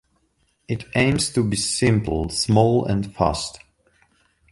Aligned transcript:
It 0.67 0.85
aims 0.95 1.29
to 1.33 1.43
be 1.43 1.55
simple, 1.55 2.29
small 2.29 2.85
and 2.85 3.15
fast. 3.15 3.59